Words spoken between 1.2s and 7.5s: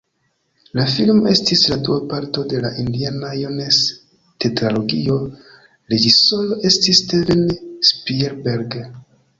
estis la dua parto de la Indiana-Jones-tetralogio, reĝisoro estis Steven